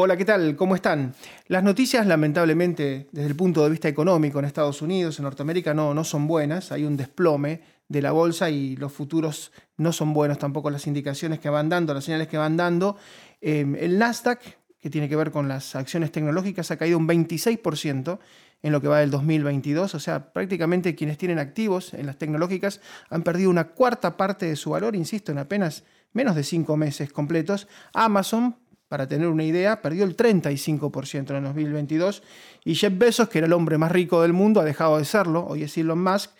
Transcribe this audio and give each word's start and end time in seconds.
Hola, 0.00 0.16
¿qué 0.16 0.24
tal? 0.24 0.54
¿Cómo 0.54 0.76
están? 0.76 1.12
Las 1.48 1.64
noticias, 1.64 2.06
lamentablemente, 2.06 3.08
desde 3.10 3.28
el 3.28 3.34
punto 3.34 3.64
de 3.64 3.70
vista 3.70 3.88
económico 3.88 4.38
en 4.38 4.44
Estados 4.44 4.80
Unidos, 4.80 5.18
en 5.18 5.24
Norteamérica, 5.24 5.74
no, 5.74 5.92
no 5.92 6.04
son 6.04 6.28
buenas. 6.28 6.70
Hay 6.70 6.84
un 6.84 6.96
desplome 6.96 7.62
de 7.88 8.00
la 8.00 8.12
bolsa 8.12 8.48
y 8.48 8.76
los 8.76 8.92
futuros 8.92 9.50
no 9.76 9.90
son 9.90 10.12
buenos 10.12 10.38
tampoco 10.38 10.70
las 10.70 10.86
indicaciones 10.86 11.40
que 11.40 11.50
van 11.50 11.68
dando, 11.68 11.94
las 11.94 12.04
señales 12.04 12.28
que 12.28 12.38
van 12.38 12.56
dando. 12.56 12.96
Em, 13.40 13.74
el 13.74 13.98
Nasdaq, 13.98 14.40
que 14.80 14.88
tiene 14.88 15.08
que 15.08 15.16
ver 15.16 15.32
con 15.32 15.48
las 15.48 15.74
acciones 15.74 16.12
tecnológicas, 16.12 16.70
ha 16.70 16.76
caído 16.76 16.96
un 16.96 17.08
26% 17.08 18.20
en 18.62 18.70
lo 18.70 18.80
que 18.80 18.86
va 18.86 19.00
del 19.00 19.10
2022. 19.10 19.96
O 19.96 19.98
sea, 19.98 20.32
prácticamente 20.32 20.94
quienes 20.94 21.18
tienen 21.18 21.40
activos 21.40 21.92
en 21.92 22.06
las 22.06 22.18
tecnológicas 22.18 22.80
han 23.10 23.24
perdido 23.24 23.50
una 23.50 23.70
cuarta 23.70 24.16
parte 24.16 24.46
de 24.46 24.54
su 24.54 24.70
valor, 24.70 24.94
insisto, 24.94 25.32
en 25.32 25.38
apenas 25.38 25.82
menos 26.12 26.36
de 26.36 26.44
cinco 26.44 26.76
meses 26.76 27.12
completos. 27.12 27.66
Amazon, 27.92 28.54
para 28.88 29.06
tener 29.06 29.28
una 29.28 29.44
idea, 29.44 29.82
perdió 29.82 30.04
el 30.04 30.16
35% 30.16 31.30
en 31.30 31.36
el 31.36 31.44
2022 31.44 32.22
y 32.64 32.74
Jeff 32.74 32.92
Bezos, 32.96 33.28
que 33.28 33.38
era 33.38 33.46
el 33.46 33.52
hombre 33.52 33.78
más 33.78 33.92
rico 33.92 34.22
del 34.22 34.32
mundo, 34.32 34.60
ha 34.60 34.64
dejado 34.64 34.98
de 34.98 35.04
serlo, 35.04 35.46
hoy 35.46 35.62
es 35.62 35.76
Elon 35.76 36.02
Musk. 36.02 36.30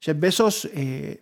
Jeff 0.00 0.18
Bezos 0.18 0.68
eh, 0.74 1.20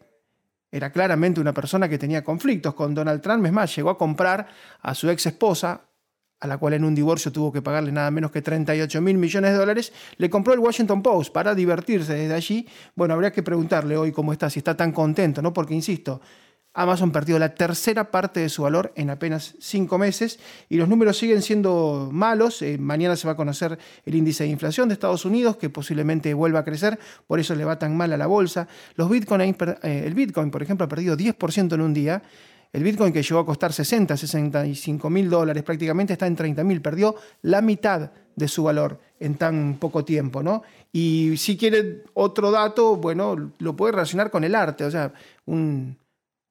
era 0.73 0.91
claramente 0.91 1.41
una 1.41 1.53
persona 1.53 1.89
que 1.89 1.99
tenía 1.99 2.25
conflictos 2.25 2.75
con 2.75 2.95
Donald 2.95 3.21
Trump, 3.21 3.45
es 3.45 3.53
más, 3.53 3.75
llegó 3.77 3.91
a 3.91 3.99
comprar 3.99 4.49
a 4.81 4.95
su 4.95 5.11
ex 5.11 5.27
esposa, 5.27 5.83
a 6.41 6.47
la 6.47 6.57
cual 6.57 6.73
en 6.73 6.85
un 6.85 6.95
divorcio 6.95 7.31
tuvo 7.31 7.53
que 7.53 7.61
pagarle 7.61 7.93
nada 7.93 8.11
menos 8.11 8.31
que 8.31 8.41
38 8.41 9.03
mil 9.03 9.19
millones 9.19 9.53
de 9.53 9.59
dólares, 9.59 9.93
le 10.17 10.31
compró 10.31 10.55
el 10.55 10.61
Washington 10.61 11.03
Post 11.03 11.35
para 11.35 11.55
divertirse 11.55 12.15
desde 12.15 12.33
allí. 12.33 12.67
Bueno, 12.95 13.13
habría 13.13 13.31
que 13.31 13.43
preguntarle 13.43 13.99
hoy 13.99 14.11
cómo 14.11 14.33
está, 14.33 14.49
si 14.49 14.61
está 14.61 14.75
tan 14.75 14.93
contento, 14.93 15.43
¿no? 15.43 15.53
Porque, 15.53 15.75
insisto, 15.75 16.23
Amazon 16.73 17.11
perdió 17.11 17.39
la 17.39 17.55
tercera 17.55 18.13
parte 18.13 18.41
de 18.41 18.49
su 18.49 18.63
valor 18.63 18.93
en 18.95 19.11
apenas 19.11 19.57
cinco 19.59 19.99
meses 19.99 20.39
y 20.69 20.77
los 20.77 20.89
números 20.89 21.19
siguen 21.19 21.43
siendo 21.43 22.09
malos. 22.13 22.63
Eh, 22.63 22.79
mañana 22.79 23.17
se 23.17 23.27
va 23.27 23.33
a 23.33 23.37
conocer 23.37 23.79
el 24.05 24.15
índice 24.15 24.45
de 24.45 24.51
inflación 24.51 24.89
de 24.89 24.95
Estados 24.95 25.25
Unidos 25.25 25.57
que 25.57 25.69
posiblemente 25.69 26.33
vuelva 26.33 26.61
a 26.61 26.65
crecer, 26.65 26.99
por 27.27 27.41
eso 27.41 27.57
le 27.57 27.65
va 27.65 27.79
tan 27.79 27.97
mal 27.97 28.13
a 28.13 28.17
la 28.17 28.27
bolsa. 28.27 28.69
Los 28.95 29.11
Bitcoin, 29.11 29.41
eh, 29.41 30.03
el 30.07 30.15
Bitcoin, 30.15 30.51
por 30.51 30.63
ejemplo, 30.63 30.85
ha 30.87 30.89
perdido 30.89 31.17
10% 31.17 31.75
en 31.75 31.81
un 31.81 31.93
día. 31.93 32.23
El 32.73 32.85
Bitcoin 32.85 33.13
que 33.13 33.25
llegó 33.25 33.41
a 33.41 33.47
costar 33.47 33.73
60, 33.73 34.17
65 34.17 35.11
mil 35.11 35.29
dólares 35.29 35.65
prácticamente 35.65 36.13
está 36.13 36.29
en 36.29 36.37
30 36.37 36.63
mil, 36.63 36.81
perdió 36.81 37.17
la 37.43 37.61
mitad 37.63 38.13
de 38.37 38.47
su 38.47 38.63
valor 38.63 39.01
en 39.19 39.35
tan 39.35 39.77
poco 39.81 40.05
tiempo, 40.05 40.41
¿no? 40.41 40.63
Y 40.93 41.37
si 41.37 41.57
quiere 41.57 42.05
otro 42.15 42.53
dato, 42.53 42.95
bueno, 42.95 43.53
lo 43.59 43.75
puede 43.75 43.93
relacionar 43.93 44.31
con 44.31 44.45
el 44.45 44.55
arte, 44.55 44.85
o 44.85 44.91
sea, 44.91 45.13
un, 45.47 45.97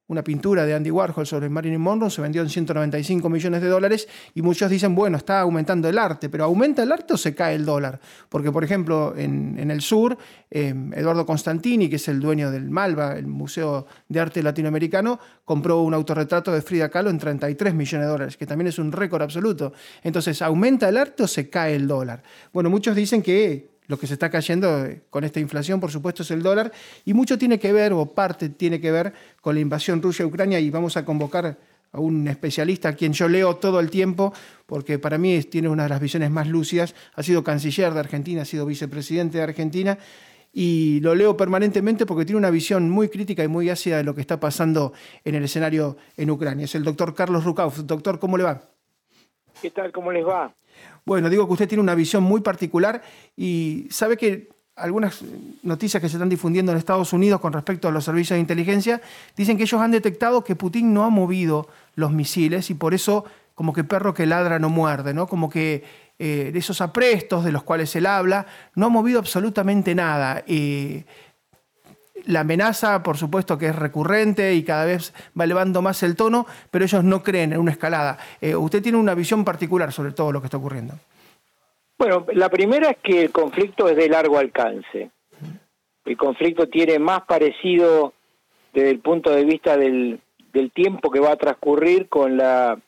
una 0.09 0.23
pintura 0.23 0.65
de 0.65 0.73
Andy 0.73 0.89
Warhol 0.89 1.25
sobre 1.25 1.49
Marilyn 1.49 1.79
Monroe 1.79 2.09
se 2.09 2.21
vendió 2.21 2.41
en 2.41 2.49
195 2.49 3.29
millones 3.29 3.61
de 3.61 3.67
dólares 3.67 4.07
y 4.33 4.41
muchos 4.41 4.69
dicen, 4.69 4.95
bueno, 4.95 5.17
está 5.17 5.39
aumentando 5.39 5.87
el 5.87 5.99
arte, 5.99 6.29
pero 6.29 6.45
¿aumenta 6.45 6.81
el 6.81 6.91
arte 6.91 7.13
o 7.13 7.17
se 7.17 7.35
cae 7.35 7.55
el 7.55 7.63
dólar? 7.63 7.99
Porque, 8.27 8.51
por 8.51 8.63
ejemplo, 8.63 9.13
en, 9.15 9.69
el 9.69 9.81
sur, 9.81 10.17
eh, 10.49 10.73
Eduardo 10.95 11.27
Constantini, 11.27 11.87
que 11.89 11.97
es 11.97 12.07
el 12.07 12.19
dueño 12.19 12.49
del 12.49 12.71
Malva, 12.71 13.17
el 13.17 13.27
Museo 13.27 13.85
de 14.07 14.19
Arte 14.19 14.41
Latinoamericano, 14.41 15.19
compró 15.45 15.83
un 15.83 15.93
autorretrato 15.93 16.51
de 16.51 16.63
Frida 16.63 16.89
Kahlo 16.89 17.11
en 17.11 17.19
33 17.19 17.75
millones 17.75 18.07
de 18.07 18.11
dólares, 18.11 18.35
que 18.35 18.47
también 18.47 18.67
es 18.67 18.79
un 18.79 18.91
récord 18.91 19.21
absoluto. 19.21 19.73
Entonces, 20.01 20.41
¿aumenta 20.41 20.89
el 20.89 20.97
arte 20.97 21.21
o 21.21 21.27
se 21.27 21.51
cae 21.51 21.75
el 21.75 21.87
dólar? 21.87 22.23
Bueno, 22.51 22.71
muchos 22.71 22.95
dicen 22.95 23.21
que 23.21 23.78
lo 23.89 23.97
que 23.97 24.07
se 24.07 24.13
está 24.13 24.29
cayendo 24.29 24.85
eh, 24.85 25.01
con 25.09 25.23
esta 25.23 25.39
inflación, 25.39 25.79
por 25.79 25.91
supuesto, 25.91 26.21
es 26.21 26.31
el 26.31 26.41
dólar, 26.41 26.71
y 27.03 27.13
mucho 27.13 27.37
tiene 27.37 27.59
que 27.59 27.73
ver, 27.73 27.91
o 27.91 28.05
parte 28.05 28.49
tiene 28.49 28.79
que 28.79 28.91
ver, 28.91 29.11
con 29.41 29.55
la 29.55 29.61
invasión 29.61 30.01
Rusia-Ucrania, 30.01 30.59
y 30.59 30.69
vamos 30.69 30.95
a 30.95 31.03
convocar 31.03 31.57
a 31.91 31.99
un 31.99 32.27
especialista 32.27 32.89
a 32.89 32.93
quien 32.93 33.13
yo 33.13 33.27
leo 33.27 33.55
todo 33.55 33.79
el 33.79 33.89
tiempo, 33.89 34.31
porque 34.67 34.99
para 34.99 35.17
mí 35.17 35.41
tiene 35.41 35.69
una 35.69 35.83
de 35.83 35.89
las 35.89 35.99
visiones 35.99 36.29
más 36.29 36.47
lúcidas, 36.47 36.93
ha 37.15 37.23
sido 37.23 37.43
canciller 37.43 37.91
de 37.93 37.99
Argentina, 37.99 38.43
ha 38.43 38.45
sido 38.45 38.67
vicepresidente 38.67 39.39
de 39.39 39.43
Argentina, 39.43 39.97
y 40.53 40.99
lo 40.99 41.15
leo 41.15 41.35
permanentemente 41.35 42.05
porque 42.05 42.25
tiene 42.25 42.37
una 42.37 42.51
visión 42.51 42.91
muy 42.91 43.09
crítica 43.09 43.43
y 43.43 43.47
muy 43.47 43.71
ácida 43.71 43.97
de 43.97 44.03
lo 44.03 44.13
que 44.13 44.21
está 44.21 44.39
pasando 44.39 44.93
en 45.23 45.33
el 45.33 45.43
escenario 45.43 45.97
en 46.15 46.29
Ucrania. 46.29 46.65
Es 46.65 46.75
el 46.75 46.83
doctor 46.83 47.13
Carlos 47.13 47.43
Rukauf. 47.43 47.79
Doctor, 47.79 48.19
¿cómo 48.19 48.35
le 48.35 48.45
va? 48.45 48.61
¿Qué 49.61 49.69
tal? 49.69 49.91
¿Cómo 49.91 50.11
les 50.11 50.25
va? 50.25 50.55
Bueno, 51.05 51.29
digo 51.29 51.47
que 51.47 51.53
usted 51.53 51.67
tiene 51.67 51.81
una 51.81 51.95
visión 51.95 52.23
muy 52.23 52.41
particular 52.41 53.01
y 53.35 53.87
sabe 53.89 54.17
que 54.17 54.49
algunas 54.75 55.21
noticias 55.63 56.01
que 56.01 56.09
se 56.09 56.15
están 56.15 56.29
difundiendo 56.29 56.71
en 56.71 56.77
Estados 56.77 57.13
Unidos 57.13 57.41
con 57.41 57.53
respecto 57.53 57.87
a 57.87 57.91
los 57.91 58.05
servicios 58.05 58.35
de 58.35 58.41
inteligencia 58.41 59.01
dicen 59.35 59.57
que 59.57 59.63
ellos 59.63 59.81
han 59.81 59.91
detectado 59.91 60.43
que 60.43 60.55
Putin 60.55 60.93
no 60.93 61.03
ha 61.03 61.09
movido 61.09 61.67
los 61.95 62.11
misiles 62.11 62.69
y 62.69 62.75
por 62.75 62.93
eso 62.93 63.25
como 63.55 63.73
que 63.73 63.83
perro 63.83 64.13
que 64.13 64.25
ladra 64.25 64.57
no 64.57 64.69
muerde, 64.69 65.13
¿no? 65.13 65.27
Como 65.27 65.49
que 65.49 65.83
eh, 66.17 66.49
de 66.53 66.59
esos 66.59 66.79
aprestos 66.81 67.43
de 67.43 67.51
los 67.51 67.63
cuales 67.63 67.93
él 67.95 68.05
habla 68.05 68.45
no 68.75 68.85
ha 68.85 68.89
movido 68.89 69.19
absolutamente 69.19 69.95
nada. 69.95 70.43
Eh, 70.47 71.03
la 72.25 72.41
amenaza, 72.41 73.03
por 73.03 73.17
supuesto, 73.17 73.57
que 73.57 73.67
es 73.67 73.75
recurrente 73.75 74.53
y 74.53 74.63
cada 74.63 74.85
vez 74.85 75.13
va 75.39 75.43
elevando 75.43 75.81
más 75.81 76.03
el 76.03 76.15
tono, 76.15 76.45
pero 76.71 76.85
ellos 76.85 77.03
no 77.03 77.23
creen 77.23 77.53
en 77.53 77.59
una 77.59 77.71
escalada. 77.71 78.17
Eh, 78.41 78.55
usted 78.55 78.81
tiene 78.81 78.97
una 78.97 79.15
visión 79.15 79.43
particular 79.45 79.91
sobre 79.91 80.11
todo 80.11 80.31
lo 80.31 80.41
que 80.41 80.47
está 80.47 80.57
ocurriendo. 80.57 80.95
Bueno, 81.97 82.25
la 82.33 82.49
primera 82.49 82.91
es 82.91 82.97
que 83.03 83.23
el 83.23 83.31
conflicto 83.31 83.89
es 83.89 83.97
de 83.97 84.07
largo 84.07 84.37
alcance. 84.37 85.11
El 86.05 86.17
conflicto 86.17 86.67
tiene 86.69 86.97
más 86.97 87.23
parecido 87.23 88.13
desde 88.73 88.91
el 88.91 88.99
punto 88.99 89.31
de 89.31 89.43
vista 89.43 89.77
del, 89.77 90.21
tiempo 90.73 91.11
que 91.11 91.19
va 91.19 91.33
a 91.33 91.37
transcurrir 91.37 92.07
con 92.07 92.37
la 92.37 92.79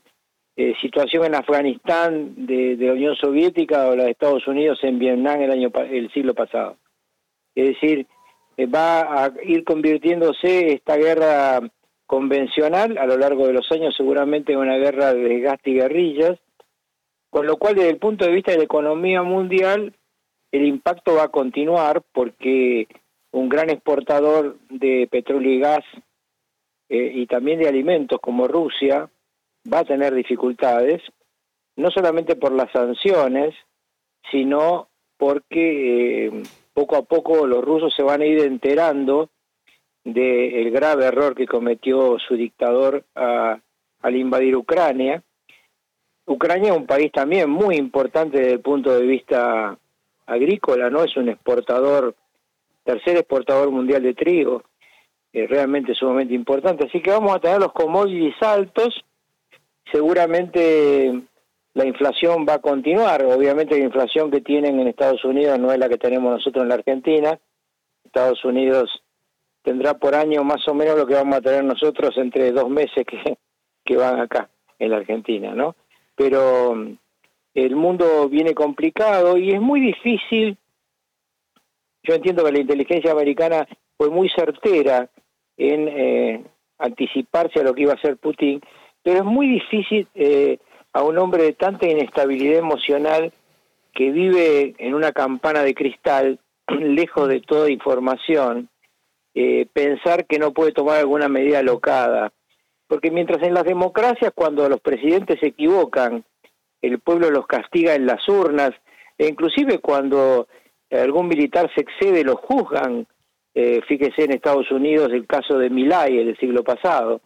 eh, 0.55 0.73
situación 0.81 1.25
en 1.25 1.35
Afganistán 1.35 2.45
de, 2.45 2.75
la 2.79 2.93
Unión 2.93 3.15
Soviética 3.15 3.87
o 3.87 3.95
la 3.95 4.05
de 4.05 4.11
Estados 4.11 4.47
Unidos 4.47 4.79
en 4.83 4.99
Vietnam 4.99 5.41
el 5.41 5.51
año 5.51 5.71
el 5.89 6.11
siglo 6.11 6.33
pasado. 6.33 6.77
Es 7.53 7.67
decir, 7.67 8.07
va 8.65 9.23
a 9.23 9.33
ir 9.43 9.63
convirtiéndose 9.63 10.73
esta 10.73 10.97
guerra 10.97 11.61
convencional 12.05 12.97
a 12.97 13.05
lo 13.05 13.17
largo 13.17 13.47
de 13.47 13.53
los 13.53 13.71
años 13.71 13.95
seguramente 13.95 14.53
en 14.53 14.59
una 14.59 14.77
guerra 14.77 15.13
de 15.13 15.23
desgaste 15.23 15.71
y 15.71 15.75
guerrillas, 15.75 16.39
con 17.29 17.47
lo 17.47 17.57
cual 17.57 17.75
desde 17.75 17.89
el 17.89 17.97
punto 17.97 18.25
de 18.25 18.31
vista 18.31 18.51
de 18.51 18.57
la 18.57 18.65
economía 18.65 19.23
mundial 19.23 19.93
el 20.51 20.65
impacto 20.65 21.15
va 21.15 21.23
a 21.23 21.31
continuar 21.31 22.01
porque 22.11 22.87
un 23.31 23.47
gran 23.47 23.69
exportador 23.69 24.57
de 24.69 25.07
petróleo 25.09 25.53
y 25.53 25.59
gas 25.59 25.85
eh, 26.89 27.11
y 27.15 27.25
también 27.27 27.59
de 27.59 27.69
alimentos 27.69 28.19
como 28.21 28.47
Rusia 28.47 29.09
va 29.71 29.79
a 29.79 29.85
tener 29.85 30.13
dificultades, 30.13 31.01
no 31.77 31.89
solamente 31.91 32.35
por 32.35 32.51
las 32.51 32.71
sanciones, 32.71 33.55
sino 34.29 34.89
porque 35.17 36.27
eh, 36.27 36.43
poco 36.73 36.95
a 36.95 37.03
poco 37.03 37.45
los 37.45 37.63
rusos 37.63 37.93
se 37.95 38.03
van 38.03 38.21
a 38.21 38.25
ir 38.25 38.39
enterando 38.39 39.29
del 40.03 40.71
grave 40.71 41.05
error 41.05 41.35
que 41.35 41.45
cometió 41.45 42.17
su 42.19 42.35
dictador 42.35 43.03
al 43.13 44.15
invadir 44.15 44.55
Ucrania. 44.55 45.21
Ucrania 46.25 46.71
es 46.71 46.77
un 46.77 46.87
país 46.87 47.11
también 47.11 47.49
muy 47.49 47.75
importante 47.75 48.39
desde 48.39 48.53
el 48.53 48.61
punto 48.61 48.93
de 48.93 49.05
vista 49.05 49.77
agrícola, 50.25 50.89
¿no? 50.89 51.03
Es 51.03 51.15
un 51.17 51.29
exportador, 51.29 52.15
tercer 52.83 53.17
exportador 53.17 53.69
mundial 53.69 54.01
de 54.01 54.13
trigo, 54.13 54.63
es 55.33 55.49
realmente 55.49 55.93
sumamente 55.93 56.33
importante. 56.33 56.85
Así 56.87 57.01
que 57.01 57.11
vamos 57.11 57.35
a 57.35 57.39
tener 57.39 57.59
los 57.59 57.73
commodities 57.73 58.41
altos, 58.41 59.03
seguramente 59.91 61.21
la 61.73 61.85
inflación 61.85 62.45
va 62.47 62.55
a 62.55 62.61
continuar. 62.61 63.23
Obviamente 63.25 63.77
la 63.77 63.85
inflación 63.85 64.29
que 64.29 64.41
tienen 64.41 64.79
en 64.79 64.87
Estados 64.87 65.23
Unidos 65.23 65.57
no 65.59 65.71
es 65.71 65.79
la 65.79 65.89
que 65.89 65.97
tenemos 65.97 66.31
nosotros 66.31 66.63
en 66.63 66.69
la 66.69 66.75
Argentina. 66.75 67.39
Estados 68.03 68.43
Unidos 68.43 69.03
tendrá 69.63 69.93
por 69.93 70.15
año 70.15 70.43
más 70.43 70.67
o 70.67 70.73
menos 70.73 70.97
lo 70.97 71.05
que 71.05 71.13
vamos 71.13 71.37
a 71.37 71.41
tener 71.41 71.63
nosotros 71.63 72.17
entre 72.17 72.51
dos 72.51 72.69
meses 72.69 73.05
que, 73.05 73.37
que 73.85 73.95
van 73.95 74.19
acá 74.19 74.49
en 74.79 74.91
la 74.91 74.97
Argentina, 74.97 75.53
¿no? 75.53 75.75
Pero 76.15 76.75
mm, 76.75 76.97
el 77.53 77.75
mundo 77.75 78.27
viene 78.29 78.53
complicado 78.53 79.37
y 79.37 79.51
es 79.51 79.61
muy 79.61 79.79
difícil. 79.79 80.57
Yo 82.03 82.15
entiendo 82.15 82.43
que 82.43 82.51
la 82.51 82.59
inteligencia 82.59 83.11
americana 83.11 83.67
fue 83.97 84.09
muy 84.09 84.29
certera 84.29 85.09
en 85.57 85.87
eh, 85.87 86.43
anticiparse 86.79 87.59
a 87.59 87.63
lo 87.63 87.73
que 87.73 87.83
iba 87.83 87.91
a 87.93 87.95
hacer 87.95 88.17
Putin, 88.17 88.59
pero 89.03 89.19
es 89.19 89.25
muy 89.25 89.47
difícil 89.47 90.07
eh, 90.15 90.57
a 90.93 91.03
un 91.03 91.17
hombre 91.17 91.43
de 91.43 91.53
tanta 91.53 91.87
inestabilidad 91.87 92.59
emocional 92.59 93.31
que 93.93 94.11
vive 94.11 94.75
en 94.77 94.93
una 94.93 95.11
campana 95.11 95.63
de 95.63 95.73
cristal, 95.73 96.39
lejos 96.67 97.27
de 97.27 97.41
toda 97.41 97.69
información, 97.69 98.69
eh, 99.33 99.67
pensar 99.73 100.25
que 100.25 100.39
no 100.39 100.51
puede 100.51 100.71
tomar 100.71 100.97
alguna 100.97 101.27
medida 101.27 101.59
alocada. 101.59 102.31
Porque 102.87 103.11
mientras 103.11 103.41
en 103.43 103.53
las 103.53 103.63
democracias, 103.63 104.33
cuando 104.35 104.67
los 104.67 104.81
presidentes 104.81 105.39
se 105.39 105.47
equivocan, 105.47 106.25
el 106.81 106.99
pueblo 106.99 107.29
los 107.29 107.47
castiga 107.47 107.95
en 107.95 108.05
las 108.05 108.27
urnas, 108.27 108.71
e 109.17 109.27
inclusive 109.27 109.79
cuando 109.79 110.47
algún 110.89 111.27
militar 111.27 111.69
se 111.73 111.81
excede, 111.81 112.23
lo 112.23 112.35
juzgan. 112.35 113.07
Eh, 113.53 113.81
fíjese 113.87 114.23
en 114.23 114.31
Estados 114.31 114.71
Unidos 114.71 115.09
el 115.11 115.27
caso 115.27 115.57
de 115.57 115.69
Milay 115.69 116.17
el 116.17 116.37
siglo 116.37 116.63
pasado. 116.63 117.21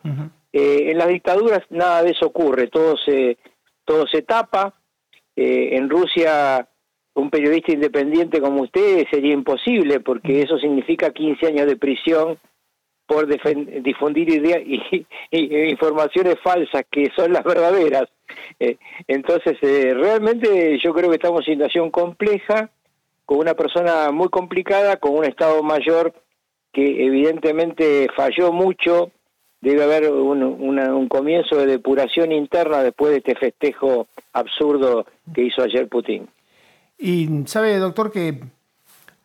Eh, 0.51 0.91
en 0.91 0.97
las 0.97 1.07
dictaduras 1.07 1.61
nada 1.69 2.01
de 2.03 2.11
eso 2.11 2.27
ocurre, 2.27 2.67
todo 2.67 2.95
se 2.97 3.37
todo 3.85 4.07
se 4.07 4.21
tapa, 4.21 4.73
eh, 5.35 5.69
en 5.73 5.89
Rusia 5.89 6.67
un 7.13 7.29
periodista 7.29 7.71
independiente 7.71 8.41
como 8.41 8.63
usted 8.63 9.05
sería 9.09 9.33
imposible 9.33 10.01
porque 10.01 10.41
eso 10.41 10.57
significa 10.57 11.11
15 11.11 11.47
años 11.47 11.65
de 11.65 11.77
prisión 11.77 12.37
por 13.07 13.27
difundir 13.27 14.29
ideas 14.29 14.61
y, 15.31 15.69
informaciones 15.69 16.35
falsas 16.43 16.83
que 16.89 17.11
son 17.15 17.33
las 17.33 17.43
verdaderas. 17.43 18.05
Eh, 18.59 18.77
entonces, 19.07 19.57
eh, 19.61 19.93
realmente 19.93 20.79
yo 20.83 20.93
creo 20.93 21.09
que 21.09 21.17
estamos 21.17 21.47
en 21.47 21.55
una 21.55 21.65
situación 21.65 21.91
compleja, 21.91 22.69
con 23.25 23.39
una 23.39 23.53
persona 23.53 24.11
muy 24.11 24.29
complicada, 24.29 24.97
con 24.97 25.15
un 25.15 25.25
Estado 25.25 25.61
mayor 25.63 26.13
que 26.73 27.05
evidentemente 27.05 28.07
falló 28.15 28.51
mucho, 28.51 29.11
debe 29.65 29.83
haber 29.83 30.11
un, 30.11 31.07
comienzo 31.07 31.57
de 31.57 31.65
depuración 31.65 32.31
interna 32.31 32.83
después 32.83 33.11
de 33.11 33.17
este 33.17 33.35
festejo 33.35 34.07
absurdo 34.33 35.05
que 35.33 35.43
hizo 35.43 35.63
ayer 35.63 35.87
Putin. 35.87 36.27
Y 36.97 37.27
sabe, 37.45 37.77
doctor, 37.77 38.11
que 38.11 38.41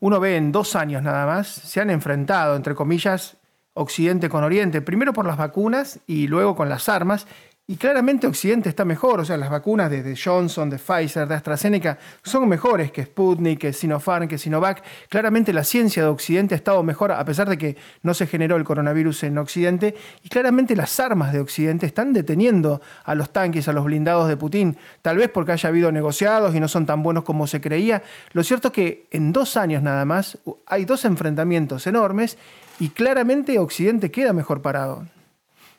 uno 0.01 0.19
ve 0.19 0.37
en 0.37 0.51
dos 0.51 0.77
años 0.77 1.03
nada 1.03 1.27
más, 1.27 1.49
se 1.49 1.81
han 1.81 1.91
enfrentado, 1.91 2.57
entre 2.57 2.75
comillas, 2.75 3.37
Occidente 3.75 4.29
con 4.29 4.43
Oriente, 4.43 4.83
primero 4.83 5.13
por 5.13 5.27
las 5.27 5.37
vacunas 5.37 6.01
y 6.07 6.27
luego 6.27 6.57
con 6.57 6.69
las 6.69 6.89
armas, 6.89 7.27
y 7.71 7.77
claramente 7.77 8.27
Occidente 8.27 8.69
está 8.69 8.85
mejor, 8.85 9.21
o 9.21 9.25
sea, 9.25 9.37
las 9.37 9.49
vacunas 9.49 9.89
de, 9.89 10.19
Johnson, 10.21 10.69
de 10.69 10.77
Pfizer, 10.77 11.29
de 11.29 11.37
AstraZeneca 11.37 11.99
son 12.21 12.49
mejores 12.49 12.91
que 12.91 13.05
Sputnik, 13.05 13.61
que 13.61 13.73
Sinopharm, 13.73 14.27
que 14.27 14.39
Sinovac. 14.39 14.83
Claramente 15.09 15.53
la 15.53 15.63
ciencia 15.63 16.03
de 16.03 16.09
Occidente 16.09 16.57
ha 16.57 16.59
estado 16.59 16.83
mejor, 16.83 17.13
a 17.13 17.25
pesar 17.25 17.49
de 17.49 17.57
que 17.57 17.77
no 18.03 18.13
se 18.13 18.27
generó 18.27 18.57
el 18.57 18.65
coronavirus 18.65 19.23
en 19.23 19.39
Occidente. 19.39 19.95
Y 20.25 20.29
claramente 20.29 20.75
las 20.75 20.99
armas 20.99 21.33
de 21.33 21.39
Occidente 21.39 21.87
están 21.87 22.13
deteniendo 22.13 22.81
a 23.05 23.15
los 23.15 23.31
tanques, 23.31 23.69
a 23.69 23.73
los 23.73 23.85
blindados 23.85 24.27
de 24.27 24.37
Putin. 24.37 24.77
Tal 25.01 25.19
vez 25.19 25.29
porque 25.29 25.53
haya 25.53 25.69
habido 25.69 25.93
negociados 25.93 26.57
y 26.57 26.59
no 26.59 26.67
son 26.67 26.87
tan 26.87 27.05
buenos 27.05 27.23
como 27.23 27.47
se 27.47 27.61
creía. 27.61 28.03
Lo 28.33 28.43
cierto 28.43 28.67
es 28.67 28.75
que 28.75 29.07
en 29.13 29.33
dos 29.33 29.57
años 29.57 29.81
nada 29.81 30.05
más 30.05 30.39
hay 30.67 30.87
dos 30.87 31.05
enfrentamientos 31.05 31.87
enormes 31.87 32.37
y 32.81 32.89
claramente 32.89 33.61
Occidente 33.61 34.11
queda 34.11 34.33
mejor 34.33 34.61
parado. 34.61 35.07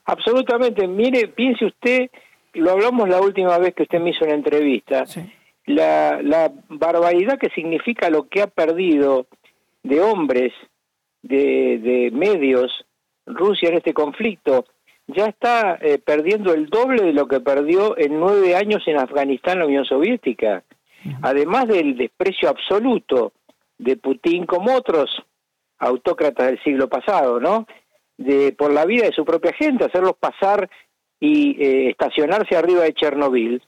Absolutamente. 0.06 0.88
Mire, 0.88 1.28
piense 1.28 1.66
usted, 1.66 2.10
lo 2.54 2.72
hablamos 2.72 3.08
la 3.08 3.22
última 3.22 3.58
vez 3.58 3.74
que 3.74 3.84
usted 3.84 4.00
me 4.00 4.12
hizo 4.12 4.26
una 4.26 4.34
entrevista, 4.34 5.04
la, 5.66 6.22
la 6.22 6.52
barbaridad 6.70 7.38
que 7.38 7.50
significa 7.50 8.10
lo 8.10 8.28
que 8.28 8.42
ha 8.42 8.48
perdido 8.48 9.28
de 9.84 10.02
hombres, 10.02 10.54
de, 11.22 11.78
de 11.80 12.12
medios, 12.12 12.86
Rusia 13.26 13.70
en 13.70 13.78
este 13.78 13.94
conflicto, 13.94 14.66
ya 15.08 15.26
está 15.26 15.78
eh, 15.82 16.00
perdiendo 16.00 16.54
el 16.54 16.68
doble 16.68 17.04
de 17.04 17.14
lo 17.14 17.28
que 17.28 17.40
perdió 17.40 17.98
en 17.98 18.20
nueve 18.20 18.56
años 18.56 18.84
en 18.88 18.98
Afganistán 18.98 19.60
la 19.60 19.66
Unión 19.66 19.86
Soviética. 19.86 20.64
Además 21.24 21.68
del 21.68 21.98
desprecio 21.98 22.48
absoluto 22.50 23.34
de 23.80 23.98
Putin 23.98 24.46
como 24.46 24.76
otros 24.76 25.10
autócratas 25.80 26.46
del 26.48 26.64
siglo 26.64 26.88
pasado, 26.88 27.40
¿no? 27.40 27.66
De, 28.22 28.54
por 28.54 28.74
la 28.74 28.86
vida 28.86 29.06
de 29.06 29.14
su 29.14 29.26
propia 29.26 29.54
gente, 29.54 29.86
hacerlos 29.86 30.16
pasar 30.20 30.70
y 31.20 31.62
eh, 31.62 31.90
estacionarse 31.90 32.56
arriba 32.56 32.84
de 32.84 32.94
Chernobyl, 32.94 33.62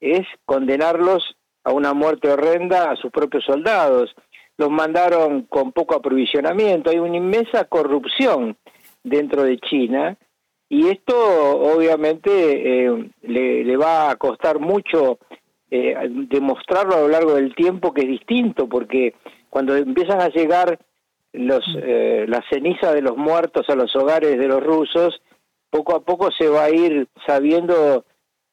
es 0.00 0.26
condenarlos 0.44 1.36
a 1.64 1.72
una 1.72 1.94
muerte 1.94 2.28
horrenda 2.28 2.90
a 2.90 2.96
sus 2.96 3.10
propios 3.10 3.44
soldados. 3.44 4.14
Los 4.56 4.70
mandaron 4.70 5.42
con 5.42 5.72
poco 5.72 5.96
aprovisionamiento, 5.96 6.90
hay 6.90 6.98
una 6.98 7.16
inmensa 7.16 7.64
corrupción 7.64 8.56
dentro 9.02 9.42
de 9.42 9.58
China 9.58 10.16
y 10.68 10.88
esto 10.88 11.14
obviamente 11.16 12.86
eh, 12.86 13.10
le, 13.22 13.76
va 13.76 14.10
a 14.10 14.16
costar 14.16 14.58
mucho 14.58 15.18
eh, 15.70 15.94
demostrarlo 16.28 16.96
a 16.96 17.00
lo 17.00 17.08
largo 17.08 17.34
del 17.34 17.54
tiempo 17.54 17.92
que 17.92 18.02
es 18.02 18.08
distinto, 18.08 18.68
porque 18.68 19.14
cuando 19.50 19.76
empiezan 19.76 20.20
a 20.20 20.28
llegar 20.28 20.78
los, 21.34 21.64
eh, 21.82 22.24
la 22.28 22.42
ceniza 22.48 22.92
de 22.92 23.02
los 23.02 23.16
muertos 23.16 23.68
a 23.68 23.74
los 23.74 23.94
hogares 23.96 24.38
de 24.38 24.48
los 24.48 24.62
rusos, 24.62 25.20
poco 25.68 25.96
a 25.96 26.00
poco 26.00 26.30
se 26.30 26.48
va 26.48 26.64
a 26.64 26.70
ir 26.70 27.08
sabiendo 27.26 28.04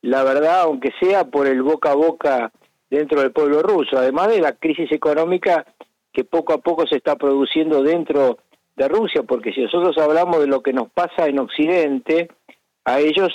la 0.01 0.23
verdad, 0.23 0.61
aunque 0.61 0.91
sea 0.99 1.25
por 1.25 1.45
el 1.45 1.61
boca 1.61 1.91
a 1.91 1.95
boca 1.95 2.51
dentro 2.89 3.21
del 3.21 3.31
pueblo 3.31 3.61
ruso, 3.61 3.97
además 3.97 4.29
de 4.29 4.41
la 4.41 4.53
crisis 4.53 4.91
económica 4.91 5.65
que 6.11 6.23
poco 6.23 6.53
a 6.53 6.57
poco 6.57 6.87
se 6.87 6.97
está 6.97 7.15
produciendo 7.15 7.83
dentro 7.83 8.39
de 8.75 8.87
Rusia, 8.87 9.23
porque 9.23 9.53
si 9.53 9.61
nosotros 9.61 9.97
hablamos 9.97 10.39
de 10.39 10.47
lo 10.47 10.61
que 10.61 10.73
nos 10.73 10.89
pasa 10.91 11.27
en 11.27 11.39
Occidente, 11.39 12.29
a 12.83 12.99
ellos 12.99 13.31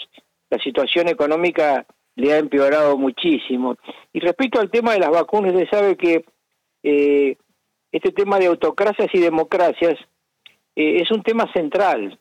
la 0.50 0.58
situación 0.58 1.08
económica 1.08 1.86
le 2.16 2.32
ha 2.32 2.38
empeorado 2.38 2.98
muchísimo. 2.98 3.76
Y 4.12 4.20
respecto 4.20 4.60
al 4.60 4.70
tema 4.70 4.92
de 4.92 5.00
las 5.00 5.10
vacunas, 5.10 5.54
se 5.54 5.68
sabe 5.68 5.96
que 5.96 6.24
eh, 6.82 7.36
este 7.96 8.12
tema 8.12 8.38
de 8.38 8.46
autocracias 8.46 9.08
y 9.12 9.20
democracias 9.20 9.94
eh, 10.74 11.00
es 11.00 11.10
un 11.10 11.22
tema 11.22 11.50
central, 11.52 12.18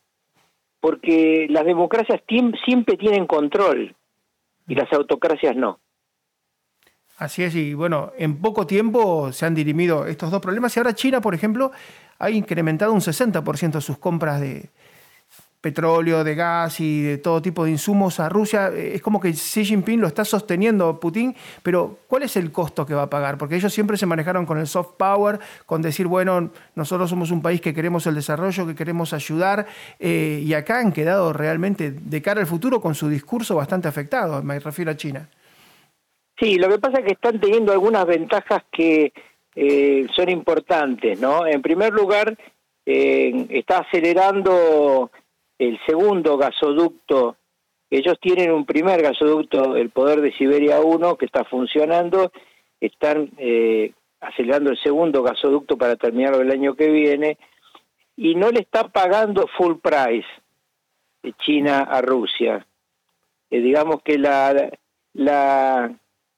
porque 0.80 1.48
las 1.50 1.66
democracias 1.66 2.22
siempre 2.66 2.98
tienen 2.98 3.28
control 3.28 3.96
y 4.68 4.76
las 4.76 4.92
autocracias 4.94 5.56
no. 5.56 5.80
Así 7.18 7.44
es, 7.44 7.56
y 7.56 7.74
bueno, 7.74 8.12
en 8.18 8.42
poco 8.42 8.68
tiempo 8.68 9.32
se 9.32 9.46
han 9.46 9.56
dirimido 9.56 10.06
estos 10.06 10.32
dos 10.32 10.42
problemas 10.42 10.76
y 10.76 10.80
ahora 10.80 10.94
China, 10.94 11.22
por 11.22 11.34
ejemplo, 11.34 11.72
ha 12.20 12.30
incrementado 12.30 12.94
un 12.94 13.00
60% 13.00 13.82
sus 13.82 13.98
compras 13.98 14.42
de, 14.42 14.70
petróleo, 15.66 16.24
de 16.24 16.36
gas 16.36 16.80
y 16.80 17.02
de 17.02 17.18
todo 17.18 17.42
tipo 17.42 17.66
de 17.66 17.72
insumos 17.72 18.20
a 18.20 18.30
Rusia. 18.30 18.68
Es 18.68 19.02
como 19.02 19.20
que 19.20 19.32
Xi 19.32 19.66
Jinping 19.66 20.00
lo 20.00 20.06
está 20.06 20.24
sosteniendo 20.24 21.00
Putin, 21.00 21.36
pero 21.64 21.98
¿cuál 22.08 22.22
es 22.22 22.38
el 22.38 22.52
costo 22.52 22.86
que 22.86 22.94
va 22.94 23.02
a 23.02 23.10
pagar? 23.10 23.40
Porque 23.40 23.56
ellos 23.56 23.74
siempre 23.74 23.98
se 23.98 24.06
manejaron 24.06 24.46
con 24.46 24.60
el 24.60 24.68
soft 24.68 24.92
power, 24.96 25.40
con 25.66 25.82
decir, 25.82 26.06
bueno, 26.06 26.52
nosotros 26.76 27.10
somos 27.10 27.32
un 27.32 27.42
país 27.42 27.62
que 27.62 27.74
queremos 27.74 28.06
el 28.06 28.14
desarrollo, 28.14 28.68
que 28.68 28.76
queremos 28.76 29.12
ayudar, 29.12 29.66
eh, 29.98 30.40
y 30.46 30.54
acá 30.54 30.78
han 30.78 30.92
quedado 30.92 31.34
realmente 31.34 31.90
de 31.90 32.22
cara 32.22 32.42
al 32.42 32.48
futuro 32.48 32.80
con 32.80 32.94
su 32.94 33.10
discurso 33.10 33.56
bastante 33.56 33.88
afectado, 33.88 34.44
me 34.44 34.60
refiero 34.60 34.92
a 34.92 34.96
China. 34.96 35.28
Sí, 36.40 36.60
lo 36.60 36.70
que 36.70 36.78
pasa 36.78 37.00
es 37.00 37.06
que 37.06 37.14
están 37.14 37.40
teniendo 37.40 37.72
algunas 37.72 38.06
ventajas 38.06 38.62
que 38.72 39.12
eh, 39.56 40.06
son 40.16 40.30
importantes, 40.30 41.20
¿no? 41.20 41.48
En 41.48 41.64
primer 41.64 41.92
lugar, 41.92 42.38
eh, 42.86 43.48
está 43.50 43.80
acelerando 43.80 45.10
el 45.58 45.80
segundo 45.86 46.38
gasoducto, 46.38 47.38
ellos 47.90 48.18
tienen 48.20 48.52
un 48.52 48.66
primer 48.66 49.02
gasoducto, 49.02 49.76
el 49.76 49.90
Poder 49.90 50.22
de 50.22 50.34
Siberia 50.34 50.80
1, 50.82 51.18
que 51.18 51.26
está 51.26 51.44
funcionando, 51.46 52.32
están 52.80 53.32
eh, 53.38 53.94
acelerando 54.20 54.72
el 54.72 54.82
segundo 54.82 55.24
gasoducto 55.24 55.78
para 55.78 55.96
terminarlo 55.96 56.42
el 56.42 56.52
año 56.52 56.76
que 56.76 56.90
viene, 56.90 57.38
y 58.18 58.36
no 58.36 58.50
le 58.50 58.62
está 58.62 58.88
pagando 58.88 59.48
full 59.58 59.76
price 59.82 60.28
China 61.40 61.82
a 61.82 62.02
Rusia. 62.02 62.66
Eh, 63.50 63.60
digamos 63.60 64.02
que 64.02 64.18
la, 64.18 64.72
la, 65.14 65.94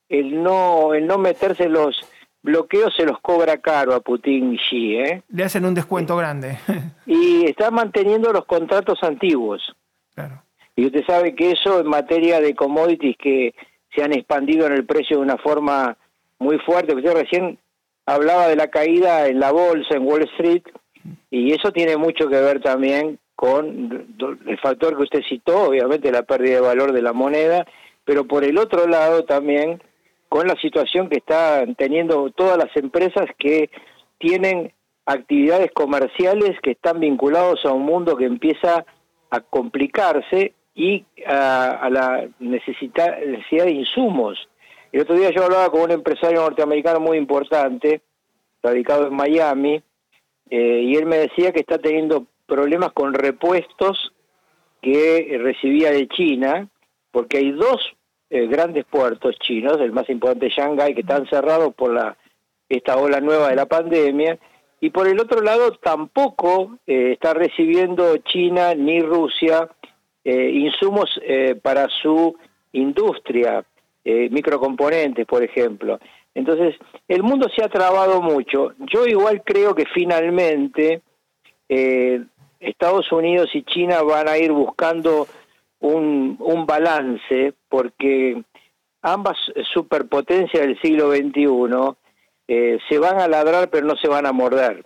el, 0.09 0.43
no, 0.43 0.93
el 0.93 1.07
no 1.07 1.17
meterse 1.17 1.69
los 1.69 1.99
bloqueos 2.41 2.93
se 2.95 3.05
los 3.05 3.19
cobra 3.19 3.57
caro 3.57 3.93
a 3.93 3.99
Putin 3.99 4.53
y 4.53 4.57
Xi. 4.57 4.97
¿eh? 4.97 5.23
Le 5.29 5.43
hacen 5.43 5.65
un 5.65 5.73
descuento 5.73 6.15
grande. 6.15 6.57
y 7.05 7.45
está 7.45 7.71
manteniendo 7.71 8.31
los 8.31 8.45
contratos 8.45 8.99
antiguos. 9.03 9.75
Claro. 10.13 10.41
Y 10.75 10.85
usted 10.85 11.03
sabe 11.05 11.35
que 11.35 11.51
eso 11.51 11.79
en 11.79 11.87
materia 11.87 12.39
de 12.39 12.55
commodities 12.55 13.17
que 13.17 13.55
se 13.95 14.03
han 14.03 14.13
expandido 14.13 14.67
en 14.67 14.73
el 14.73 14.85
precio 14.85 15.17
de 15.17 15.23
una 15.23 15.37
forma 15.37 15.97
muy 16.39 16.59
fuerte, 16.59 16.95
usted 16.95 17.13
recién 17.13 17.57
hablaba 18.05 18.47
de 18.47 18.55
la 18.55 18.67
caída 18.67 19.27
en 19.27 19.39
la 19.39 19.51
bolsa, 19.51 19.95
en 19.95 20.05
Wall 20.05 20.23
Street, 20.35 20.63
y 21.31 21.53
eso 21.53 21.71
tiene 21.71 21.97
mucho 21.97 22.29
que 22.29 22.39
ver 22.39 22.61
también 22.61 23.19
con 23.35 24.07
el 24.47 24.59
factor 24.59 24.95
que 24.95 25.03
usted 25.03 25.21
citó, 25.27 25.63
obviamente 25.69 26.11
la 26.11 26.23
pérdida 26.23 26.55
de 26.55 26.61
valor 26.61 26.91
de 26.91 27.01
la 27.01 27.13
moneda, 27.13 27.65
pero 28.05 28.25
por 28.25 28.43
el 28.43 28.57
otro 28.57 28.87
lado 28.87 29.25
también 29.25 29.81
con 30.29 30.47
la 30.47 30.55
situación 30.55 31.09
que 31.09 31.17
están 31.17 31.75
teniendo 31.75 32.29
todas 32.31 32.57
las 32.57 32.75
empresas 32.75 33.25
que 33.37 33.69
tienen 34.17 34.73
actividades 35.05 35.71
comerciales 35.71 36.59
que 36.61 36.71
están 36.71 36.99
vinculados 36.99 37.65
a 37.65 37.71
un 37.71 37.83
mundo 37.83 38.17
que 38.17 38.25
empieza 38.25 38.85
a 39.29 39.39
complicarse 39.41 40.53
y 40.75 41.05
a, 41.25 41.89
la 41.89 42.27
necesidad, 42.39 43.19
necesidad 43.25 43.65
de 43.65 43.71
insumos. 43.71 44.37
El 44.91 45.01
otro 45.01 45.15
día 45.15 45.31
yo 45.31 45.43
hablaba 45.43 45.69
con 45.69 45.81
un 45.81 45.91
empresario 45.91 46.41
norteamericano 46.41 46.99
muy 46.99 47.17
importante, 47.17 48.01
radicado 48.61 49.07
en 49.07 49.15
Miami, 49.15 49.81
eh, 50.49 50.81
y 50.83 50.95
él 50.95 51.05
me 51.05 51.17
decía 51.17 51.51
que 51.51 51.61
está 51.61 51.77
teniendo 51.77 52.25
problemas 52.45 52.91
con 52.93 53.13
repuestos 53.13 54.13
que 54.81 55.37
recibía 55.41 55.91
de 55.91 56.07
China, 56.07 56.69
porque 57.11 57.37
hay 57.37 57.51
dos 57.51 57.79
eh, 58.29 58.47
grandes 58.47 58.83
puertos 58.85 59.37
chinos, 59.39 59.77
el 59.79 59.93
más 59.93 60.09
importante 60.09 60.49
Shanghái, 60.49 60.93
que 60.93 61.01
están 61.01 61.25
cerrados 61.27 61.73
por 61.73 61.93
la 61.93 62.17
esta 62.67 62.97
ola 62.97 63.21
nueva 63.21 63.49
de 63.49 63.55
la 63.55 63.65
pandemia, 63.65 64.37
y 64.81 64.89
por 64.89 65.07
el 65.07 65.19
otro 65.19 65.41
lado 65.41 65.71
tampoco 65.81 66.77
eh, 66.85 67.13
está 67.13 67.33
recibiendo 67.33 68.17
China 68.17 68.75
ni 68.75 69.01
Rusia 69.01 69.69
eh, 70.25 70.49
insumos 70.49 71.09
para 71.61 71.87
su 72.01 72.35
industria. 72.73 73.63
microcomponentes, 74.03 75.25
por 75.25 75.43
ejemplo. 75.43 75.99
Entonces, 76.33 76.75
el 77.07 77.23
mundo 77.23 77.47
se 77.53 77.63
ha 77.63 77.69
trabado 77.69 78.21
mucho. 78.21 78.73
Yo 78.91 79.05
igual 79.05 79.41
creo 79.43 79.73
que 79.73 79.85
finalmente 79.93 81.01
Estados 82.59 83.11
Unidos 83.11 83.49
y 83.53 83.63
China 83.63 84.01
van 84.03 84.27
a 84.27 84.37
ir 84.37 84.51
buscando 84.51 85.27
un, 85.79 86.37
un 86.39 86.65
balance 86.65 87.53
porque 87.69 88.43
ambas 89.01 89.37
superpotencias 89.73 90.65
del 90.65 90.79
siglo 90.81 91.11
XXI 91.11 91.95
eh, 92.47 92.77
se 92.89 92.99
van 92.99 93.19
a 93.19 93.27
ladrar 93.27 93.69
pero 93.69 93.85
no 93.85 93.95
se 93.95 94.07
van 94.07 94.25
a 94.25 94.31
morder. 94.31 94.85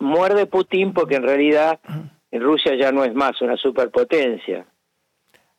Muerde 0.00 0.46
Putin 0.46 0.92
porque 0.92 1.16
en 1.16 1.22
realidad 1.22 1.80
Rusia 2.32 2.74
ya 2.78 2.92
no 2.92 3.04
es 3.04 3.14
más 3.14 3.40
una 3.40 3.56
superpotencia. 3.56 4.66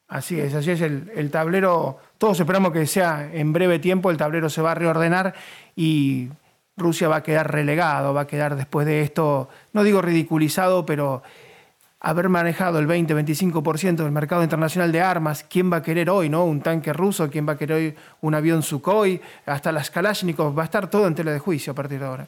Así 0.08 0.40
es, 0.40 0.54
así 0.54 0.72
es 0.72 0.82
el, 0.82 1.12
el, 1.16 1.32
tablero. 1.32 1.98
Todos 2.18 2.40
esperamos 2.40 2.72
que 2.72 2.86
sea 2.86 3.30
en 3.34 3.52
breve 3.52 3.80
tiempo, 3.80 4.10
el 4.10 4.18
tablero 4.18 4.50
se 4.50 4.62
va 4.62 4.72
a 4.72 4.76
reordenar 4.76 5.34
y 5.76 6.30
Rusia 6.78 7.10
va 7.10 7.18
a 7.18 7.24
quedar 7.24 7.52
relegado, 7.52 8.14
va 8.14 8.22
a 8.22 8.28
quedar 8.28 8.56
después 8.56 8.86
de 8.86 9.02
esto, 9.02 9.50
no 9.74 9.84
digo 9.84 10.02
ridiculizado, 10.02 10.86
pero 10.86 11.24
haber 12.00 12.30
manejado 12.30 12.80
el 12.80 12.88
20-25% 12.88 13.96
del 13.98 14.12
mercado 14.12 14.44
internacional 14.44 14.92
de 14.92 15.02
armas, 15.02 15.44
¿quién 15.44 15.72
va 15.72 15.78
a 15.78 15.84
querer 15.84 16.10
hoy, 16.10 16.30
no? 16.30 16.46
Un 16.46 16.62
tanque 16.62 16.94
ruso, 16.94 17.30
¿quién 17.30 17.48
va 17.48 17.54
a 17.54 17.58
querer 17.58 17.78
hoy 17.78 17.96
un 18.22 18.36
avión 18.36 18.62
Sukhoi? 18.62 19.20
Hasta 19.46 19.72
las 19.72 19.90
Kalashnikov, 19.90 20.58
va 20.58 20.64
a 20.64 20.66
estar 20.66 20.90
todo 20.90 21.08
en 21.08 21.16
tela 21.16 21.32
de 21.32 21.40
juicio 21.40 21.74
a 21.74 21.76
partir 21.76 22.00
de 22.00 22.06
ahora. 22.06 22.28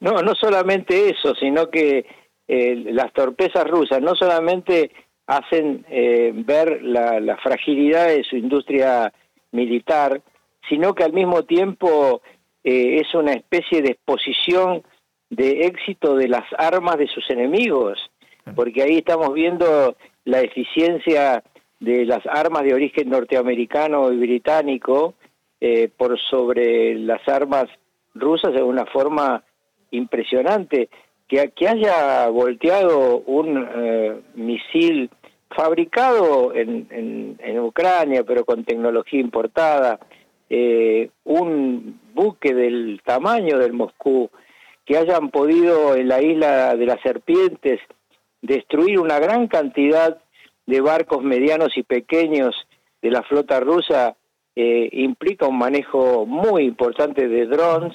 No, 0.00 0.20
no 0.22 0.34
solamente 0.34 1.08
eso, 1.08 1.34
sino 1.34 1.70
que 1.70 2.04
eh, 2.46 2.74
las 2.92 3.12
torpezas 3.12 3.66
rusas 3.68 4.02
no 4.02 4.14
solamente 4.14 4.90
hacen 5.26 5.86
eh, 5.88 6.32
ver 6.34 6.82
la, 6.82 7.20
la, 7.20 7.38
fragilidad 7.38 8.08
de 8.08 8.24
su 8.24 8.36
industria 8.36 9.12
militar, 9.52 10.20
sino 10.68 10.94
que 10.94 11.04
al 11.04 11.14
mismo 11.14 11.44
tiempo 11.44 12.20
eh, 12.62 13.00
es 13.00 13.14
una 13.14 13.32
especie 13.32 13.80
de 13.80 13.92
exposición 13.92 14.82
de 15.30 15.66
éxito 15.66 16.16
de 16.16 16.28
las 16.28 16.44
armas 16.58 16.98
de 16.98 17.08
sus 17.08 17.28
enemigos, 17.30 17.98
porque 18.54 18.82
ahí 18.82 18.98
estamos 18.98 19.32
viendo 19.32 19.96
la 20.24 20.40
eficiencia 20.40 21.42
de 21.80 22.04
las 22.04 22.24
armas 22.26 22.64
de 22.64 22.74
origen 22.74 23.10
norteamericano 23.10 24.12
y 24.12 24.16
británico 24.16 25.14
eh, 25.60 25.88
por 25.96 26.18
sobre 26.18 26.94
las 26.94 27.26
armas 27.28 27.66
rusas 28.14 28.52
de 28.52 28.62
una 28.62 28.86
forma 28.86 29.42
impresionante. 29.90 30.88
Que, 31.26 31.50
que 31.56 31.68
haya 31.68 32.28
volteado 32.28 33.18
un 33.26 33.66
eh, 33.74 34.20
misil 34.34 35.10
fabricado 35.48 36.54
en, 36.54 36.86
en, 36.90 37.60
Ucrania, 37.60 38.24
pero 38.24 38.44
con 38.44 38.64
tecnología 38.64 39.20
importada, 39.20 39.98
eh, 40.50 41.08
un 41.24 41.98
buque 42.12 42.52
del 42.52 43.00
tamaño 43.04 43.58
del 43.58 43.72
Moscú, 43.72 44.30
que 44.84 44.98
hayan 44.98 45.30
podido 45.30 45.96
en 45.96 46.08
la 46.08 46.20
isla 46.20 46.76
de 46.76 46.86
las 46.86 47.00
serpientes 47.00 47.80
destruir 48.44 49.00
una 49.00 49.18
gran 49.18 49.48
cantidad 49.48 50.18
de 50.66 50.80
barcos 50.80 51.22
medianos 51.22 51.76
y 51.76 51.82
pequeños 51.82 52.54
de 53.00 53.10
la 53.10 53.22
flota 53.22 53.58
rusa, 53.60 54.16
eh, 54.54 54.88
implica 54.92 55.46
un 55.46 55.58
manejo 55.58 56.26
muy 56.26 56.64
importante 56.64 57.26
de 57.26 57.46
drones, 57.46 57.94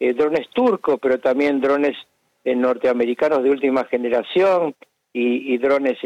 eh, 0.00 0.12
drones 0.12 0.48
turcos, 0.50 0.98
pero 1.00 1.18
también 1.18 1.60
drones 1.60 1.96
eh, 2.44 2.54
norteamericanos 2.56 3.42
de 3.42 3.50
última 3.50 3.84
generación 3.84 4.74
y, 5.12 5.56
drones 5.58 5.96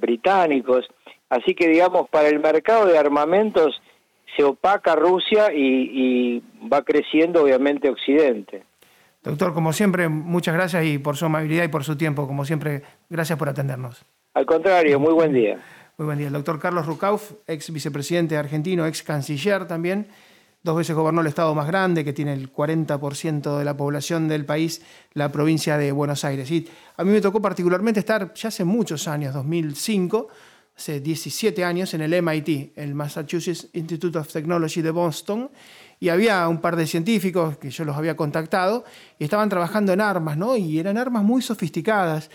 británicos. 0.00 0.86
Así 1.28 1.54
que, 1.54 1.68
digamos, 1.68 2.08
para 2.08 2.28
el 2.28 2.40
mercado 2.40 2.86
de 2.86 2.96
armamentos 2.96 3.78
se 4.34 4.42
opaca 4.42 4.96
Rusia 4.96 5.52
y, 5.52 5.90
y 5.92 6.42
va 6.66 6.82
creciendo, 6.82 7.42
obviamente, 7.42 7.90
Occidente. 7.90 8.62
Doctor, 9.24 9.54
como 9.54 9.72
siempre, 9.72 10.10
muchas 10.10 10.54
gracias 10.54 10.84
y 10.84 10.98
por 10.98 11.16
su 11.16 11.24
amabilidad 11.24 11.64
y 11.64 11.68
por 11.68 11.82
su 11.82 11.96
tiempo. 11.96 12.26
Como 12.26 12.44
siempre, 12.44 12.82
gracias 13.14 13.38
por 13.38 13.48
atendernos. 13.48 14.04
Al 14.34 14.44
contrario, 14.44 14.98
muy 14.98 15.12
buen 15.12 15.32
día. 15.32 15.60
Muy 15.96 16.06
buen 16.06 16.18
día. 16.18 16.26
El 16.26 16.32
doctor 16.32 16.58
Carlos 16.58 16.86
Rucauf, 16.86 17.32
ex 17.46 17.70
vicepresidente 17.70 18.36
argentino, 18.36 18.84
ex 18.86 19.04
canciller 19.04 19.68
también, 19.68 20.08
dos 20.64 20.76
veces 20.76 20.96
gobernó 20.96 21.20
el 21.20 21.28
estado 21.28 21.54
más 21.54 21.68
grande, 21.68 22.04
que 22.04 22.12
tiene 22.12 22.32
el 22.32 22.52
40% 22.52 23.56
de 23.56 23.64
la 23.64 23.76
población 23.76 24.26
del 24.26 24.44
país, 24.44 24.82
la 25.12 25.30
provincia 25.30 25.78
de 25.78 25.92
Buenos 25.92 26.24
Aires. 26.24 26.50
Y 26.50 26.68
a 26.96 27.04
mí 27.04 27.12
me 27.12 27.20
tocó 27.20 27.40
particularmente 27.40 28.00
estar 28.00 28.34
ya 28.34 28.48
hace 28.48 28.64
muchos 28.64 29.06
años, 29.06 29.32
2005, 29.32 30.26
hace 30.76 30.98
17 30.98 31.64
años, 31.64 31.94
en 31.94 32.00
el 32.00 32.20
MIT, 32.20 32.72
el 32.76 32.96
Massachusetts 32.96 33.68
Institute 33.74 34.18
of 34.18 34.32
Technology 34.32 34.82
de 34.82 34.90
Boston, 34.90 35.50
y 36.00 36.08
había 36.08 36.48
un 36.48 36.60
par 36.60 36.74
de 36.74 36.88
científicos 36.88 37.56
que 37.58 37.70
yo 37.70 37.84
los 37.84 37.96
había 37.96 38.16
contactado 38.16 38.84
y 39.20 39.22
estaban 39.22 39.48
trabajando 39.48 39.92
en 39.92 40.00
armas, 40.00 40.36
¿no? 40.36 40.56
Y 40.56 40.80
eran 40.80 40.98
armas 40.98 41.22
muy 41.22 41.40
sofisticadas. 41.40 42.30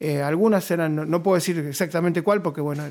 Eh, 0.00 0.22
algunas 0.22 0.70
eran, 0.70 1.10
no, 1.10 1.22
puedo 1.22 1.34
decir 1.34 1.58
exactamente 1.58 2.22
cuál, 2.22 2.40
porque 2.40 2.60
bueno, 2.60 2.84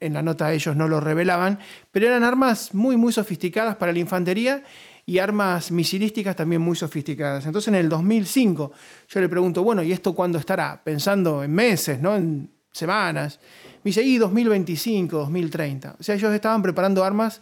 en 0.00 0.12
la 0.12 0.22
nota 0.22 0.52
ellos 0.52 0.76
no 0.76 0.88
lo 0.88 1.00
revelaban, 1.00 1.58
pero 1.90 2.06
eran 2.06 2.22
armas 2.22 2.74
muy, 2.74 2.96
muy 2.96 3.12
sofisticadas 3.12 3.76
para 3.76 3.92
la 3.92 3.98
infantería 3.98 4.62
y 5.06 5.18
armas 5.18 5.70
misilísticas 5.70 6.36
también 6.36 6.60
muy 6.60 6.76
sofisticadas. 6.76 7.46
Entonces 7.46 7.68
en 7.68 7.76
el 7.76 7.88
2005 7.88 8.72
yo 9.08 9.20
le 9.20 9.28
pregunto, 9.28 9.62
bueno, 9.62 9.82
¿y 9.82 9.92
esto 9.92 10.14
cuándo 10.14 10.38
estará? 10.38 10.82
Pensando 10.82 11.42
en 11.42 11.52
meses, 11.52 12.00
¿no? 12.00 12.14
En 12.16 12.50
semanas. 12.72 13.40
Me 13.82 13.90
dice, 13.90 14.02
y 14.02 14.18
2025, 14.18 15.16
2030. 15.16 15.96
O 15.98 16.02
sea, 16.02 16.14
ellos 16.14 16.32
estaban 16.32 16.62
preparando 16.62 17.04
armas 17.04 17.40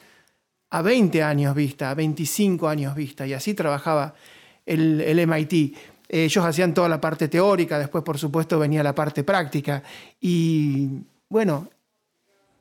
a 0.71 0.83
20 0.83 1.23
años 1.23 1.55
vista, 1.55 1.91
a 1.91 1.95
25 1.95 2.69
años 2.69 2.95
vista, 2.95 3.27
y 3.27 3.33
así 3.33 3.55
trabajaba 3.55 4.15
el 4.65 5.19
MIT. 5.19 5.77
Ellos 6.15 6.45
hacían 6.45 6.75
toda 6.75 6.91
la 6.91 7.01
parte 7.01 7.27
teórica, 7.27 7.79
después 7.79 8.05
por 8.05 8.19
supuesto 8.19 8.59
venía 8.59 8.83
la 8.83 8.95
parte 8.95 9.25
práctica. 9.25 9.83
Y 10.21 10.91
bueno, 11.31 11.71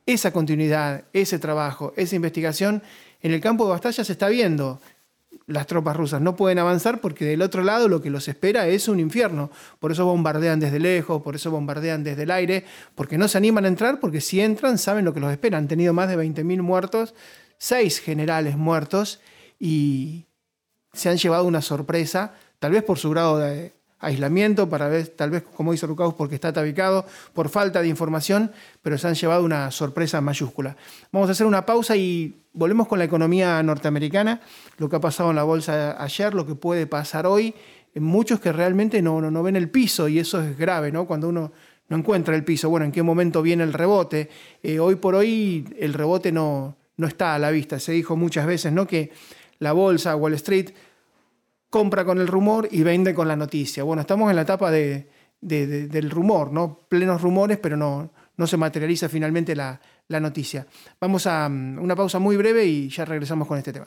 esa 0.06 0.32
continuidad, 0.32 1.04
ese 1.12 1.38
trabajo, 1.38 1.92
esa 1.96 2.16
investigación 2.16 2.82
en 3.20 3.32
el 3.32 3.42
campo 3.42 3.66
de 3.66 3.72
batalla 3.72 4.04
se 4.04 4.12
está 4.12 4.28
viendo. 4.30 4.80
Las 5.46 5.66
tropas 5.66 5.94
rusas 5.94 6.22
no 6.22 6.34
pueden 6.34 6.60
avanzar 6.60 7.02
porque 7.02 7.26
del 7.26 7.42
otro 7.42 7.62
lado 7.62 7.88
lo 7.88 8.00
que 8.00 8.08
los 8.08 8.26
espera 8.26 8.66
es 8.68 8.88
un 8.88 8.98
infierno. 8.98 9.50
Por 9.78 9.92
eso 9.92 10.06
bombardean 10.06 10.58
desde 10.58 10.78
lejos, 10.78 11.20
por 11.20 11.34
eso 11.34 11.50
bombardean 11.50 12.04
desde 12.04 12.22
el 12.22 12.30
aire, 12.30 12.64
porque 12.94 13.18
no 13.18 13.28
se 13.28 13.36
animan 13.36 13.66
a 13.66 13.68
entrar, 13.68 14.00
porque 14.00 14.22
si 14.22 14.40
entran 14.40 14.78
saben 14.78 15.04
lo 15.04 15.12
que 15.12 15.20
los 15.20 15.30
espera. 15.30 15.58
Han 15.58 15.68
tenido 15.68 15.92
más 15.92 16.08
de 16.08 16.16
20.000 16.16 16.62
muertos, 16.62 17.14
seis 17.58 18.00
generales 18.00 18.56
muertos 18.56 19.20
y 19.58 20.24
se 20.94 21.10
han 21.10 21.18
llevado 21.18 21.44
una 21.44 21.60
sorpresa, 21.60 22.32
tal 22.62 22.70
vez 22.70 22.84
por 22.84 22.96
su 22.96 23.10
grado 23.10 23.38
de 23.38 23.72
aislamiento, 23.98 24.68
para 24.68 24.88
tal 25.16 25.30
vez, 25.30 25.42
como 25.42 25.72
dice 25.72 25.84
Rucaus, 25.84 26.14
porque 26.14 26.36
está 26.36 26.52
tabicado, 26.52 27.04
por 27.32 27.48
falta 27.48 27.82
de 27.82 27.88
información, 27.88 28.52
pero 28.82 28.96
se 28.98 29.08
han 29.08 29.16
llevado 29.16 29.42
una 29.42 29.72
sorpresa 29.72 30.20
mayúscula. 30.20 30.76
Vamos 31.10 31.28
a 31.28 31.32
hacer 31.32 31.44
una 31.44 31.66
pausa 31.66 31.96
y 31.96 32.44
volvemos 32.52 32.86
con 32.86 33.00
la 33.00 33.04
economía 33.04 33.60
norteamericana, 33.64 34.40
lo 34.78 34.88
que 34.88 34.94
ha 34.94 35.00
pasado 35.00 35.30
en 35.30 35.36
la 35.36 35.42
bolsa 35.42 36.00
ayer, 36.00 36.34
lo 36.34 36.46
que 36.46 36.54
puede 36.54 36.86
pasar 36.86 37.26
hoy. 37.26 37.52
Muchos 37.96 38.38
que 38.38 38.52
realmente 38.52 39.02
no, 39.02 39.20
no, 39.20 39.32
no 39.32 39.42
ven 39.42 39.56
el 39.56 39.68
piso 39.68 40.06
y 40.06 40.20
eso 40.20 40.40
es 40.40 40.56
grave, 40.56 40.92
¿no? 40.92 41.04
Cuando 41.04 41.28
uno 41.28 41.50
no 41.88 41.96
encuentra 41.96 42.36
el 42.36 42.44
piso, 42.44 42.70
bueno, 42.70 42.86
¿en 42.86 42.92
qué 42.92 43.02
momento 43.02 43.42
viene 43.42 43.64
el 43.64 43.72
rebote? 43.72 44.30
Eh, 44.62 44.78
hoy 44.78 44.94
por 44.94 45.16
hoy 45.16 45.64
el 45.80 45.94
rebote 45.94 46.30
no, 46.30 46.76
no 46.96 47.08
está 47.08 47.34
a 47.34 47.40
la 47.40 47.50
vista. 47.50 47.80
Se 47.80 47.90
dijo 47.90 48.14
muchas 48.14 48.46
veces, 48.46 48.72
¿no? 48.72 48.86
Que 48.86 49.10
la 49.58 49.72
bolsa, 49.72 50.14
Wall 50.14 50.34
Street, 50.34 50.70
compra 51.72 52.04
con 52.04 52.18
el 52.18 52.28
rumor 52.28 52.68
y 52.70 52.82
vende 52.82 53.14
con 53.14 53.26
la 53.26 53.34
noticia. 53.34 53.82
Bueno, 53.82 54.02
estamos 54.02 54.28
en 54.28 54.36
la 54.36 54.42
etapa 54.42 54.70
de, 54.70 55.08
de, 55.40 55.66
de, 55.66 55.88
del 55.88 56.10
rumor, 56.10 56.52
¿no? 56.52 56.78
Plenos 56.86 57.22
rumores, 57.22 57.56
pero 57.56 57.78
no, 57.78 58.10
no 58.36 58.46
se 58.46 58.58
materializa 58.58 59.08
finalmente 59.08 59.56
la, 59.56 59.80
la 60.08 60.20
noticia. 60.20 60.66
Vamos 61.00 61.26
a 61.26 61.46
um, 61.46 61.78
una 61.78 61.96
pausa 61.96 62.18
muy 62.18 62.36
breve 62.36 62.66
y 62.66 62.90
ya 62.90 63.06
regresamos 63.06 63.48
con 63.48 63.56
este 63.56 63.72
tema. 63.72 63.86